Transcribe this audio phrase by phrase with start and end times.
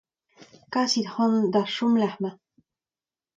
[0.73, 2.35] Kasit ac'hanon d'ar chomlec'h-mañ